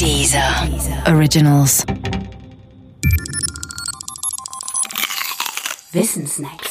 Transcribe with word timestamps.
Dieser 0.00 0.68
Originals. 1.06 1.84
Wissensnacks. 5.92 6.70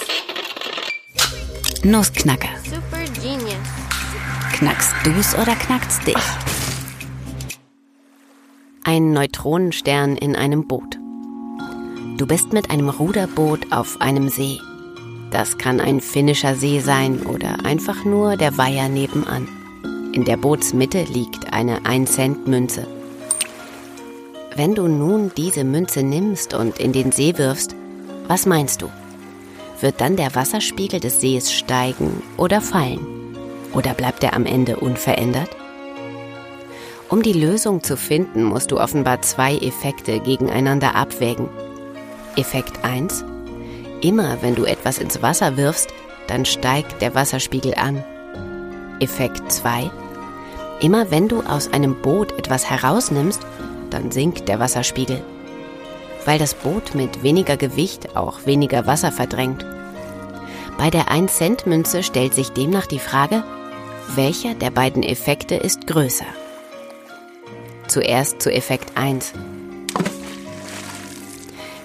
Nussknacker. 1.83 2.49
Super 2.63 3.03
genius. 3.21 3.55
Knackst 4.53 4.93
du's 5.03 5.35
oder 5.35 5.55
knackt's 5.55 5.99
dich? 6.01 6.15
Ein 8.83 9.13
Neutronenstern 9.13 10.17
in 10.17 10.35
einem 10.35 10.67
Boot. 10.67 10.97
Du 12.17 12.25
bist 12.25 12.51
mit 12.53 12.69
einem 12.69 12.89
Ruderboot 12.89 13.71
auf 13.71 14.01
einem 14.01 14.29
See. 14.29 14.59
Das 15.29 15.57
kann 15.57 15.79
ein 15.79 16.01
finnischer 16.01 16.55
See 16.55 16.79
sein 16.79 17.21
oder 17.21 17.63
einfach 17.63 18.03
nur 18.03 18.35
der 18.35 18.57
Weiher 18.57 18.89
nebenan. 18.89 19.47
In 20.13 20.25
der 20.25 20.35
Bootsmitte 20.35 21.03
liegt 21.03 21.53
eine 21.53 21.79
1-Cent-Münze. 21.81 22.85
Wenn 24.53 24.75
du 24.75 24.89
nun 24.89 25.31
diese 25.37 25.63
Münze 25.63 26.03
nimmst 26.03 26.53
und 26.53 26.77
in 26.77 26.91
den 26.91 27.13
See 27.13 27.37
wirfst, 27.37 27.73
was 28.27 28.45
meinst 28.45 28.81
du? 28.81 28.89
Wird 29.79 30.01
dann 30.01 30.17
der 30.17 30.35
Wasserspiegel 30.35 30.99
des 30.99 31.21
Sees 31.21 31.53
steigen 31.53 32.21
oder 32.35 32.59
fallen? 32.59 32.99
Oder 33.73 33.93
bleibt 33.93 34.23
er 34.25 34.33
am 34.33 34.45
Ende 34.45 34.75
unverändert? 34.75 35.49
Um 37.07 37.21
die 37.23 37.31
Lösung 37.33 37.81
zu 37.81 37.95
finden, 37.95 38.43
musst 38.43 38.71
du 38.71 38.79
offenbar 38.79 39.21
zwei 39.21 39.55
Effekte 39.55 40.19
gegeneinander 40.19 40.95
abwägen. 40.95 41.47
Effekt 42.35 42.83
1. 42.83 43.23
Immer 44.01 44.41
wenn 44.41 44.55
du 44.55 44.65
etwas 44.65 44.97
ins 44.97 45.21
Wasser 45.21 45.55
wirfst, 45.55 45.93
dann 46.27 46.43
steigt 46.43 47.01
der 47.01 47.15
Wasserspiegel 47.15 47.75
an. 47.75 48.03
Effekt 48.99 49.49
2. 49.49 49.89
Immer 50.81 51.09
wenn 51.09 51.29
du 51.29 51.41
aus 51.41 51.71
einem 51.71 51.95
Boot 52.01 52.37
etwas 52.37 52.69
herausnimmst, 52.69 53.41
dann 53.93 54.11
sinkt 54.11 54.47
der 54.47 54.59
Wasserspiegel. 54.59 55.23
Weil 56.25 56.39
das 56.39 56.53
Boot 56.53 56.95
mit 56.95 57.23
weniger 57.23 57.57
Gewicht 57.57 58.15
auch 58.15 58.45
weniger 58.45 58.87
Wasser 58.87 59.11
verdrängt. 59.11 59.65
Bei 60.77 60.89
der 60.89 61.09
1-Cent-Münze 61.09 62.03
stellt 62.03 62.33
sich 62.33 62.51
demnach 62.51 62.87
die 62.87 62.99
Frage, 62.99 63.43
welcher 64.15 64.55
der 64.55 64.71
beiden 64.71 65.03
Effekte 65.03 65.55
ist 65.55 65.87
größer? 65.87 66.25
Zuerst 67.87 68.41
zu 68.41 68.51
Effekt 68.51 68.97
1. 68.97 69.33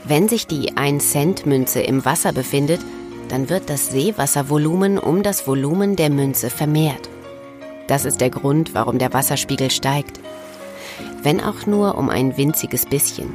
Wenn 0.04 0.28
sich 0.28 0.46
die 0.46 0.72
1-Cent-Münze 0.72 1.80
im 1.80 2.04
Wasser 2.04 2.32
befindet, 2.32 2.80
dann 3.28 3.48
wird 3.50 3.68
das 3.68 3.90
Seewasservolumen 3.90 4.98
um 4.98 5.22
das 5.22 5.46
Volumen 5.46 5.96
der 5.96 6.10
Münze 6.10 6.48
vermehrt. 6.48 7.08
Das 7.88 8.04
ist 8.04 8.20
der 8.20 8.30
Grund, 8.30 8.74
warum 8.74 8.98
der 8.98 9.12
Wasserspiegel 9.12 9.70
steigt. 9.70 10.20
Wenn 11.26 11.40
auch 11.40 11.66
nur 11.66 11.98
um 11.98 12.08
ein 12.08 12.36
winziges 12.36 12.86
bisschen. 12.86 13.32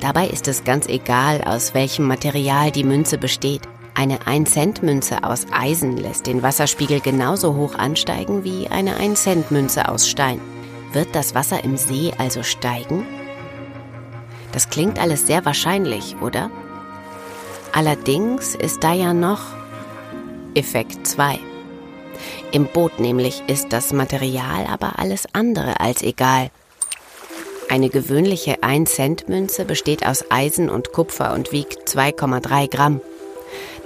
Dabei 0.00 0.26
ist 0.26 0.48
es 0.48 0.64
ganz 0.64 0.88
egal, 0.88 1.42
aus 1.44 1.72
welchem 1.72 2.08
Material 2.08 2.72
die 2.72 2.82
Münze 2.82 3.18
besteht. 3.18 3.62
Eine 3.94 4.18
1-Cent-Münze 4.22 5.22
aus 5.22 5.46
Eisen 5.52 5.96
lässt 5.96 6.26
den 6.26 6.42
Wasserspiegel 6.42 6.98
genauso 6.98 7.54
hoch 7.54 7.76
ansteigen 7.76 8.42
wie 8.42 8.66
eine 8.66 8.96
1-Cent-Münze 8.98 9.88
aus 9.88 10.08
Stein. 10.08 10.40
Wird 10.92 11.14
das 11.14 11.36
Wasser 11.36 11.62
im 11.62 11.76
See 11.76 12.12
also 12.18 12.42
steigen? 12.42 13.06
Das 14.50 14.68
klingt 14.68 14.98
alles 14.98 15.24
sehr 15.24 15.44
wahrscheinlich, 15.44 16.16
oder? 16.20 16.50
Allerdings 17.72 18.56
ist 18.56 18.82
da 18.82 18.92
ja 18.92 19.14
noch 19.14 19.42
Effekt 20.56 21.06
2. 21.06 21.38
Im 22.50 22.66
Boot 22.66 22.98
nämlich 22.98 23.44
ist 23.46 23.72
das 23.72 23.92
Material 23.92 24.66
aber 24.68 24.98
alles 24.98 25.28
andere 25.32 25.78
als 25.78 26.02
egal. 26.02 26.50
Eine 27.68 27.88
gewöhnliche 27.88 28.56
1-Cent-Münze 28.62 29.64
besteht 29.64 30.06
aus 30.06 30.24
Eisen 30.30 30.68
und 30.68 30.92
Kupfer 30.92 31.34
und 31.34 31.52
wiegt 31.52 31.88
2,3 31.88 32.70
Gramm. 32.70 33.00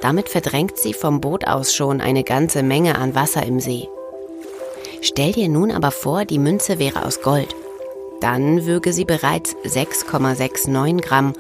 Damit 0.00 0.28
verdrängt 0.28 0.78
sie 0.78 0.94
vom 0.94 1.20
Boot 1.20 1.46
aus 1.46 1.74
schon 1.74 2.00
eine 2.00 2.24
ganze 2.24 2.62
Menge 2.62 2.98
an 2.98 3.14
Wasser 3.14 3.44
im 3.44 3.60
See. 3.60 3.88
Stell 5.00 5.32
dir 5.32 5.48
nun 5.48 5.70
aber 5.70 5.90
vor, 5.90 6.24
die 6.24 6.38
Münze 6.38 6.78
wäre 6.78 7.04
aus 7.04 7.22
Gold. 7.22 7.54
Dann 8.20 8.66
würge 8.66 8.92
sie 8.92 9.04
bereits 9.04 9.54
6,69 9.64 11.00
Gramm, 11.00 11.34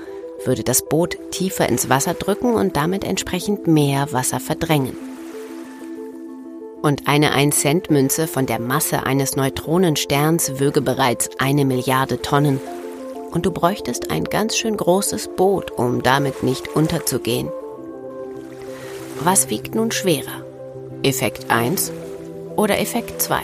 würde 0.44 0.62
das 0.62 0.82
Boot 0.82 1.18
tiefer 1.30 1.68
ins 1.68 1.88
Wasser 1.88 2.14
drücken 2.14 2.54
und 2.54 2.76
damit 2.76 3.04
entsprechend 3.04 3.66
mehr 3.66 4.12
Wasser 4.12 4.38
verdrängen. 4.38 5.07
Und 6.80 7.08
eine 7.08 7.34
1-Cent-Münze 7.34 8.28
von 8.28 8.46
der 8.46 8.60
Masse 8.60 9.04
eines 9.04 9.34
Neutronensterns 9.34 10.60
wöge 10.60 10.80
bereits 10.80 11.28
eine 11.38 11.64
Milliarde 11.64 12.22
Tonnen. 12.22 12.60
Und 13.32 13.46
du 13.46 13.50
bräuchtest 13.50 14.10
ein 14.10 14.24
ganz 14.24 14.56
schön 14.56 14.76
großes 14.76 15.30
Boot, 15.36 15.72
um 15.72 16.02
damit 16.02 16.42
nicht 16.42 16.68
unterzugehen. 16.68 17.48
Was 19.20 19.50
wiegt 19.50 19.74
nun 19.74 19.90
schwerer? 19.90 20.44
Effekt 21.02 21.50
1 21.50 21.92
oder 22.56 22.78
Effekt 22.78 23.20
2? 23.20 23.42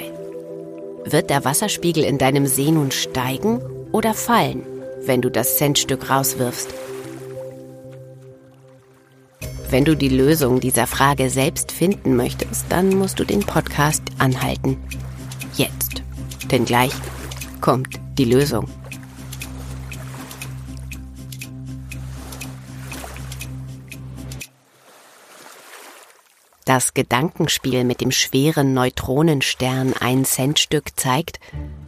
Wird 1.05 1.29
der 1.29 1.45
Wasserspiegel 1.45 2.05
in 2.05 2.19
deinem 2.19 2.47
See 2.47 2.71
nun 2.71 2.93
steigen 2.93 3.61
oder 3.91 4.15
fallen, 4.15 4.65
wenn 5.03 5.21
du 5.21 5.31
das 5.31 5.59
Centstück 5.59 6.09
rauswirfst? 6.09 6.73
Wenn 9.75 9.85
du 9.85 9.97
die 9.97 10.09
Lösung 10.09 10.61
dieser 10.61 10.87
Frage 10.87 11.29
selbst 11.31 11.73
finden 11.73 12.15
möchtest, 12.15 12.67
dann 12.69 12.91
musst 12.91 13.19
du 13.19 13.25
den 13.25 13.41
Podcast 13.41 14.05
anhalten. 14.19 14.77
Jetzt. 15.57 16.05
Denn 16.49 16.65
gleich 16.65 16.93
kommt 17.61 17.89
die 18.17 18.25
Lösung. 18.25 18.69
Das 26.65 26.95
Gedankenspiel 26.95 27.83
mit 27.83 28.01
dem 28.01 28.13
schweren 28.13 28.75
Neutronenstern 28.75 29.93
ein 29.99 30.25
Centstück 30.25 30.91
zeigt, 30.95 31.41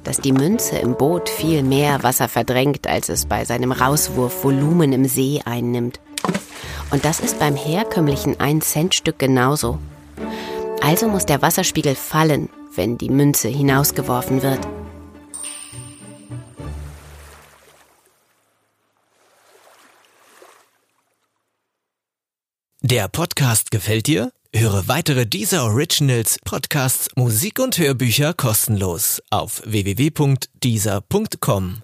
dass 0.03 0.17
die 0.17 0.33
Münze 0.33 0.77
im 0.79 0.97
Boot 0.97 1.29
viel 1.29 1.63
mehr 1.63 2.03
Wasser 2.03 2.29
verdrängt, 2.29 2.89
als 2.89 3.09
es 3.09 3.27
bei 3.27 3.45
seinem 3.45 3.71
Rauswurf 3.71 4.43
Volumen 4.43 4.93
im 4.93 5.05
See 5.05 5.41
einnimmt. 5.45 6.01
Und 6.91 7.05
das 7.05 7.21
ist 7.21 7.39
beim 7.39 7.57
herkömmlichen 7.57 8.37
1-Cent-Stück 8.37 9.19
genauso. 9.19 9.79
Also 10.83 11.09
muss 11.09 11.27
der 11.27 11.43
Wasserspiegel 11.43 11.95
fallen, 11.95 12.49
wenn 12.75 12.99
die 12.99 13.11
Münze 13.11 13.49
hinausgeworfen 13.49 14.43
wird. 14.43 14.61
Der 22.83 23.09
Podcast 23.09 23.73
gefällt 23.73 24.07
dir? 24.07 24.31
Höre 24.55 24.87
weitere 24.87 25.27
dieser 25.27 25.65
Originals, 25.65 26.39
Podcasts, 26.45 27.09
Musik 27.17 27.59
und 27.59 27.79
Hörbücher 27.79 28.33
kostenlos 28.33 29.21
auf 29.29 29.61
www.dieser.com. 29.67 31.83